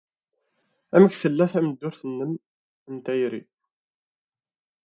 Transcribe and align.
Amek 0.95 1.13
tella 1.21 1.45
tmeddurt-nnem 1.53 2.31
n 2.93 2.95
tayri? 3.05 3.41